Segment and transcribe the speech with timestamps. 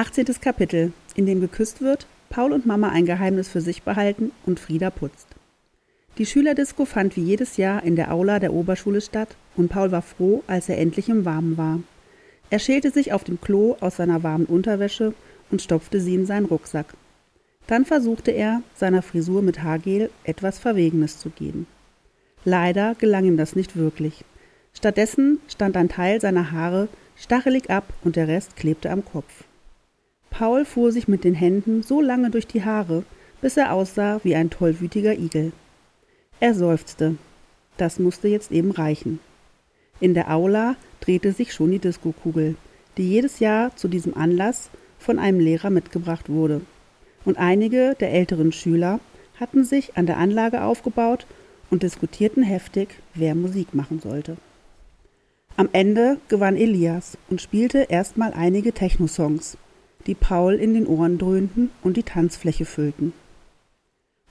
[0.00, 0.24] 18.
[0.40, 4.88] Kapitel, in dem geküsst wird, Paul und Mama ein Geheimnis für sich behalten und Frieda
[4.88, 5.26] putzt.
[6.16, 10.00] Die Schülerdisco fand wie jedes Jahr in der Aula der Oberschule statt und Paul war
[10.00, 11.80] froh, als er endlich im Warmen war.
[12.48, 15.12] Er schälte sich auf dem Klo aus seiner warmen Unterwäsche
[15.50, 16.94] und stopfte sie in seinen Rucksack.
[17.66, 21.66] Dann versuchte er, seiner Frisur mit Haargel etwas Verwegenes zu geben.
[22.46, 24.24] Leider gelang ihm das nicht wirklich.
[24.72, 29.44] Stattdessen stand ein Teil seiner Haare stachelig ab und der Rest klebte am Kopf.
[30.40, 33.04] Paul fuhr sich mit den Händen so lange durch die Haare,
[33.42, 35.52] bis er aussah wie ein tollwütiger Igel.
[36.40, 37.16] Er seufzte.
[37.76, 39.20] Das musste jetzt eben reichen.
[40.00, 42.56] In der Aula drehte sich schon die Diskokugel,
[42.96, 46.62] die jedes Jahr zu diesem Anlass von einem Lehrer mitgebracht wurde.
[47.26, 48.98] Und einige der älteren Schüler
[49.38, 51.26] hatten sich an der Anlage aufgebaut
[51.68, 54.38] und diskutierten heftig, wer Musik machen sollte.
[55.58, 59.58] Am Ende gewann Elias und spielte erstmal einige Techno-Songs,
[60.06, 63.12] die Paul in den Ohren dröhnten und die Tanzfläche füllten.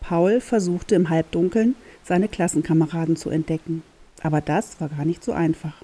[0.00, 3.82] Paul versuchte im Halbdunkeln seine Klassenkameraden zu entdecken,
[4.22, 5.82] aber das war gar nicht so einfach.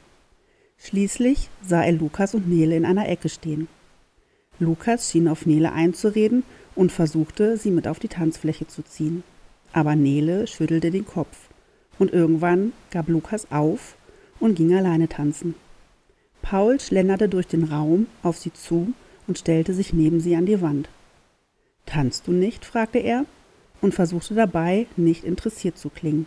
[0.78, 3.68] Schließlich sah er Lukas und Nele in einer Ecke stehen.
[4.58, 9.24] Lukas schien auf Nele einzureden und versuchte, sie mit auf die Tanzfläche zu ziehen.
[9.72, 11.48] Aber Nele schüttelte den Kopf
[11.98, 13.96] und irgendwann gab Lukas auf
[14.38, 15.54] und ging alleine tanzen.
[16.42, 18.92] Paul schlenderte durch den Raum auf sie zu
[19.26, 20.88] und stellte sich neben sie an die Wand.
[21.86, 22.64] Tanzt du nicht?
[22.64, 23.24] fragte er
[23.80, 26.26] und versuchte dabei, nicht interessiert zu klingen.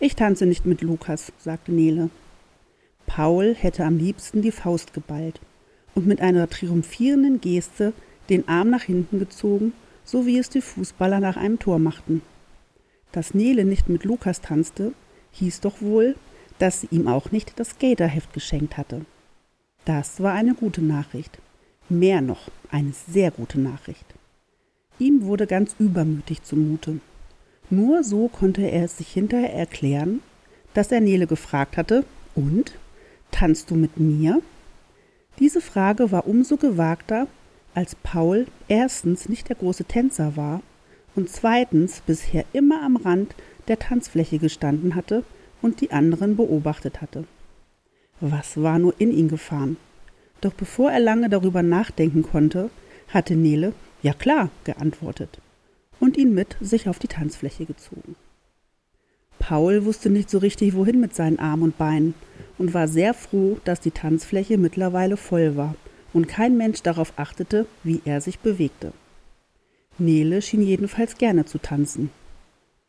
[0.00, 2.10] Ich tanze nicht mit Lukas, sagte Nele.
[3.06, 5.40] Paul hätte am liebsten die Faust geballt
[5.94, 7.92] und mit einer triumphierenden Geste
[8.28, 9.72] den Arm nach hinten gezogen,
[10.04, 12.22] so wie es die Fußballer nach einem Tor machten.
[13.10, 14.92] Dass Nele nicht mit Lukas tanzte,
[15.32, 16.14] hieß doch wohl,
[16.58, 19.04] dass sie ihm auch nicht das Skaterheft geschenkt hatte.
[19.84, 21.38] Das war eine gute Nachricht.
[21.88, 24.04] Mehr noch, eine sehr gute Nachricht.
[24.98, 27.00] Ihm wurde ganz übermütig zumute.
[27.70, 30.20] Nur so konnte er es sich hinterher erklären,
[30.74, 32.04] dass er Nele gefragt hatte,
[32.34, 32.72] und?
[33.30, 34.42] Tanzt du mit mir?
[35.38, 37.26] Diese Frage war umso gewagter,
[37.74, 40.62] als Paul erstens nicht der große Tänzer war
[41.14, 43.34] und zweitens bisher immer am Rand
[43.68, 45.24] der Tanzfläche gestanden hatte
[45.62, 47.24] und die anderen beobachtet hatte.
[48.20, 49.76] Was war nur in ihn gefahren?
[50.40, 52.70] Doch bevor er lange darüber nachdenken konnte,
[53.08, 53.72] hatte Nele
[54.02, 55.40] Ja klar geantwortet
[55.98, 58.14] und ihn mit sich auf die Tanzfläche gezogen.
[59.38, 62.14] Paul wusste nicht so richtig, wohin mit seinen Armen und Beinen
[62.58, 65.74] und war sehr froh, dass die Tanzfläche mittlerweile voll war
[66.12, 68.92] und kein Mensch darauf achtete, wie er sich bewegte.
[69.98, 72.10] Nele schien jedenfalls gerne zu tanzen.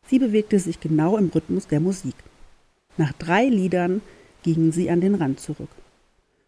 [0.06, 2.14] Sie bewegte sich genau im Rhythmus der Musik.
[2.96, 4.00] Nach drei Liedern
[4.42, 5.70] gingen sie an den Rand zurück.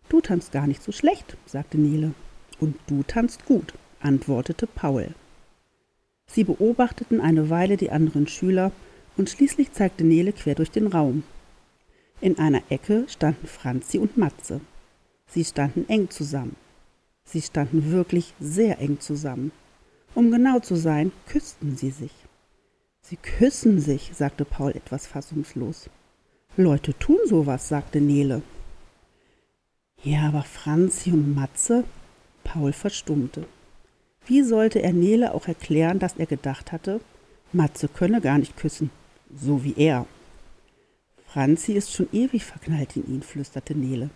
[0.08, 2.14] Du tanzt gar nicht so schlecht, sagte Nele.
[2.60, 5.14] Und du tanzt gut, antwortete Paul.
[6.26, 8.72] Sie beobachteten eine Weile die anderen Schüler
[9.16, 11.24] und schließlich zeigte Nele quer durch den Raum.
[12.20, 14.60] In einer Ecke standen Franzi und Matze.
[15.26, 16.56] Sie standen eng zusammen.
[17.24, 19.52] Sie standen wirklich sehr eng zusammen.
[20.14, 22.12] Um genau zu sein, küssten sie sich.
[23.00, 25.90] Sie küssen sich, sagte Paul etwas fassungslos.
[26.56, 28.42] Leute tun sowas, sagte Nele.
[30.04, 31.84] Ja, aber Franzi und Matze?
[32.42, 33.46] Paul verstummte.
[34.26, 37.00] Wie sollte er Nele auch erklären, dass er gedacht hatte,
[37.52, 38.90] Matze könne gar nicht küssen,
[39.34, 40.06] so wie er.
[41.26, 44.10] Franzi ist schon ewig verknallt in ihn, flüsterte Nele,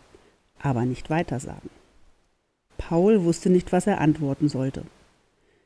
[0.59, 1.71] aber nicht weitersagen.
[2.79, 4.83] Paul wusste nicht, was er antworten sollte.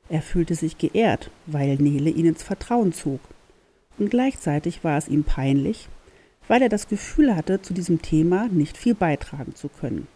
[0.09, 3.21] Er fühlte sich geehrt, weil Nele ihn ins Vertrauen zog.
[3.99, 5.89] Und gleichzeitig war es ihm peinlich,
[6.51, 10.09] weil er das Gefühl hatte, zu diesem Thema nicht viel beitragen zu können.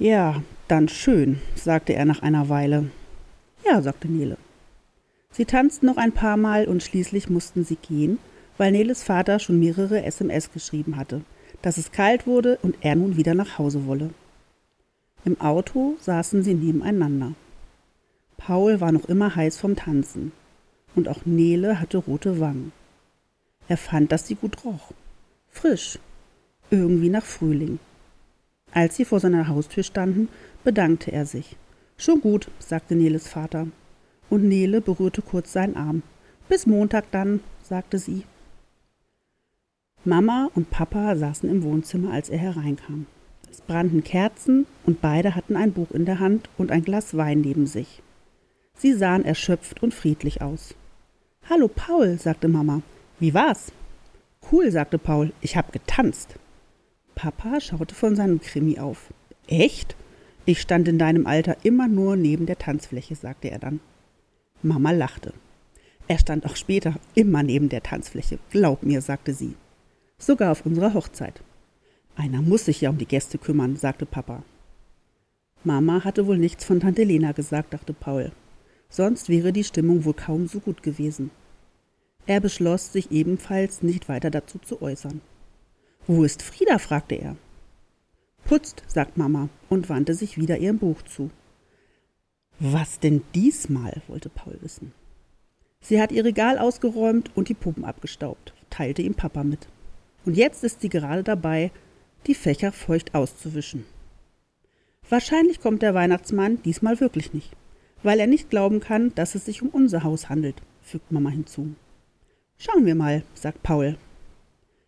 [0.00, 2.90] Ja, dann schön, sagte er nach einer Weile.
[3.64, 4.38] Ja, sagte Nele.
[5.30, 8.18] Sie tanzten noch ein paar Mal und schließlich mussten sie gehen,
[8.58, 11.20] weil Neles Vater schon mehrere SMS geschrieben hatte,
[11.62, 14.10] dass es kalt wurde und er nun wieder nach Hause wolle.
[15.24, 17.34] Im Auto saßen sie nebeneinander.
[18.36, 20.32] Paul war noch immer heiß vom Tanzen
[20.96, 22.72] und auch Nele hatte rote Wangen.
[23.72, 24.92] Er fand, dass sie gut roch.
[25.48, 25.98] Frisch.
[26.70, 27.78] Irgendwie nach Frühling.
[28.70, 30.28] Als sie vor seiner Haustür standen,
[30.62, 31.56] bedankte er sich.
[31.96, 33.68] Schon gut, sagte Neles Vater.
[34.28, 36.02] Und Nele berührte kurz seinen Arm.
[36.50, 38.24] Bis Montag dann, sagte sie.
[40.04, 43.06] Mama und Papa saßen im Wohnzimmer, als er hereinkam.
[43.50, 47.40] Es brannten Kerzen und beide hatten ein Buch in der Hand und ein Glas Wein
[47.40, 48.02] neben sich.
[48.76, 50.74] Sie sahen erschöpft und friedlich aus.
[51.48, 52.82] Hallo Paul, sagte Mama.
[53.22, 53.70] Wie war's?
[54.50, 55.32] Cool, sagte Paul.
[55.42, 56.34] Ich hab getanzt.
[57.14, 59.14] Papa schaute von seinem Krimi auf.
[59.46, 59.94] Echt?
[60.44, 63.78] Ich stand in deinem Alter immer nur neben der Tanzfläche, sagte er dann.
[64.60, 65.34] Mama lachte.
[66.08, 69.54] Er stand auch später immer neben der Tanzfläche, glaub mir, sagte sie.
[70.18, 71.44] Sogar auf unserer Hochzeit.
[72.16, 74.42] Einer muss sich ja um die Gäste kümmern, sagte Papa.
[75.62, 78.32] Mama hatte wohl nichts von Tante Lena gesagt, dachte Paul.
[78.88, 81.30] Sonst wäre die Stimmung wohl kaum so gut gewesen.
[82.26, 85.20] Er beschloss, sich ebenfalls nicht weiter dazu zu äußern.
[86.06, 86.78] Wo ist Frieda?
[86.78, 87.36] fragte er.
[88.44, 91.30] Putzt, sagt Mama und wandte sich wieder ihrem Buch zu.
[92.58, 94.02] Was denn diesmal?
[94.08, 94.92] wollte Paul wissen.
[95.80, 99.66] Sie hat ihr Regal ausgeräumt und die Puppen abgestaubt, teilte ihm Papa mit.
[100.24, 101.72] Und jetzt ist sie gerade dabei,
[102.26, 103.84] die Fächer feucht auszuwischen.
[105.08, 107.50] Wahrscheinlich kommt der Weihnachtsmann diesmal wirklich nicht,
[108.04, 111.74] weil er nicht glauben kann, dass es sich um unser Haus handelt, fügt Mama hinzu.
[112.64, 113.98] Schauen wir mal, sagt Paul.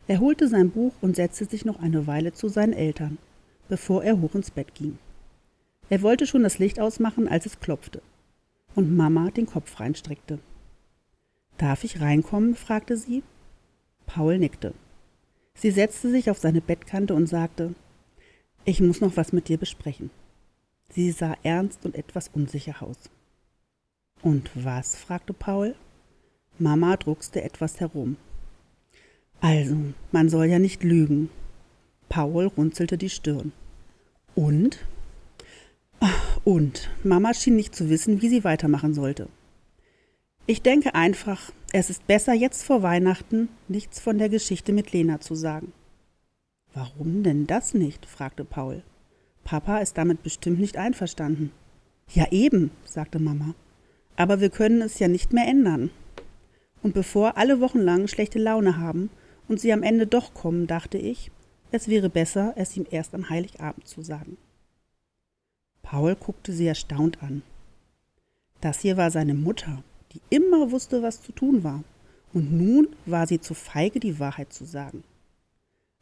[0.07, 3.19] Er holte sein Buch und setzte sich noch eine Weile zu seinen Eltern,
[3.69, 4.97] bevor er hoch ins Bett ging.
[5.91, 8.01] Er wollte schon das Licht ausmachen, als es klopfte
[8.77, 10.39] und Mama den Kopf reinstreckte.
[11.59, 12.55] Darf ich reinkommen?
[12.55, 13.25] fragte sie.
[14.07, 14.73] Paul nickte.
[15.55, 17.75] Sie setzte sich auf seine Bettkante und sagte
[18.65, 20.11] Ich muss noch was mit dir besprechen.
[20.91, 23.11] Sie sah ernst und etwas unsicher aus.
[24.23, 24.95] Und was?
[24.95, 25.75] fragte Paul.
[26.59, 28.17] Mama druckste etwas herum.
[29.41, 29.77] Also,
[30.13, 31.29] man soll ja nicht lügen.
[32.09, 33.53] Paul runzelte die Stirn.
[34.35, 34.79] Und?
[36.01, 36.91] Ach, und.
[37.03, 39.29] Mama schien nicht zu wissen, wie sie weitermachen sollte.
[40.47, 45.21] Ich denke einfach, es ist besser, jetzt vor Weihnachten nichts von der Geschichte mit Lena
[45.21, 45.73] zu sagen.
[46.73, 48.07] Warum denn das nicht?
[48.07, 48.83] fragte Paul.
[49.45, 51.51] Papa ist damit bestimmt nicht einverstanden.
[52.13, 53.55] Ja eben, sagte Mama.
[54.17, 55.91] Aber wir können es ja nicht mehr ändern.
[56.85, 59.09] Und bevor alle wochenlang schlechte Laune haben
[59.49, 61.31] und sie am Ende doch kommen, dachte ich,
[61.71, 64.37] es wäre besser, es ihm erst am Heiligabend zu sagen.
[65.83, 67.43] Paul guckte sie erstaunt an.
[68.61, 69.83] Das hier war seine Mutter,
[70.13, 71.83] die immer wusste, was zu tun war,
[72.35, 75.05] und nun war sie zu feige, die Wahrheit zu sagen.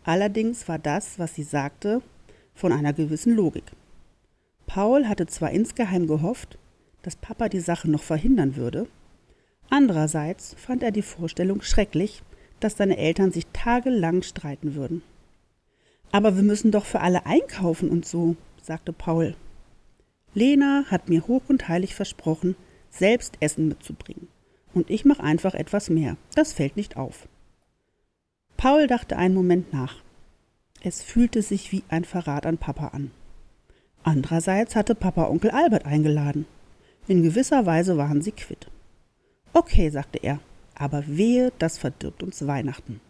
[0.03, 2.03] Allerdings war das, was sie sagte,
[2.57, 3.71] von einer gewissen Logik.
[4.67, 6.59] Paul hatte zwar insgeheim gehofft,
[7.03, 8.89] dass Papa die Sache noch verhindern würde,
[9.73, 12.23] andererseits fand er die Vorstellung schrecklich,
[12.61, 15.03] dass seine Eltern sich tagelang streiten würden.
[16.13, 19.35] Aber wir müssen doch für alle einkaufen und so, sagte Paul.
[20.35, 22.55] Lena hat mir hoch und heilig versprochen,
[22.91, 24.29] selbst Essen mitzubringen.
[24.75, 26.17] Und ich mache einfach etwas mehr.
[26.35, 27.29] Das fällt nicht auf.
[28.57, 29.97] Paul dachte einen Moment nach.
[30.83, 33.11] Es fühlte sich wie ein Verrat an Papa an.
[34.03, 36.47] Andererseits hatte Papa Onkel Albert eingeladen.
[37.07, 38.69] In gewisser Weise waren sie quitt.
[39.53, 40.41] Okay, sagte er,
[40.75, 43.01] aber wehe, das verdirbt uns Weihnachten.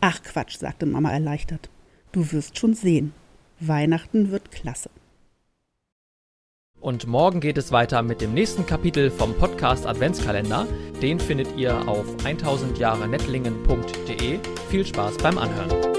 [0.00, 1.68] Ach Quatsch, sagte Mama erleichtert.
[2.12, 3.12] Du wirst schon sehen.
[3.60, 4.90] Weihnachten wird klasse.
[6.80, 10.66] Und morgen geht es weiter mit dem nächsten Kapitel vom Podcast Adventskalender.
[11.00, 14.38] Den findet ihr auf 1000jahrenettlingen.de.
[14.68, 15.95] Viel Spaß beim Anhören.